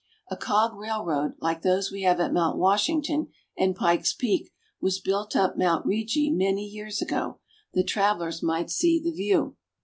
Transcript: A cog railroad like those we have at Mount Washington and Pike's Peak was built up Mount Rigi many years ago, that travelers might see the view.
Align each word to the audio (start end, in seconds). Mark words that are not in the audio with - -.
A 0.31 0.35
cog 0.35 0.73
railroad 0.75 1.33
like 1.41 1.61
those 1.61 1.91
we 1.91 2.01
have 2.01 2.19
at 2.19 2.33
Mount 2.33 2.57
Washington 2.57 3.27
and 3.55 3.75
Pike's 3.75 4.13
Peak 4.13 4.49
was 4.81 4.99
built 4.99 5.35
up 5.35 5.59
Mount 5.59 5.85
Rigi 5.85 6.31
many 6.31 6.65
years 6.65 7.03
ago, 7.03 7.37
that 7.75 7.83
travelers 7.83 8.41
might 8.41 8.71
see 8.71 8.99
the 8.99 9.11
view. 9.11 9.57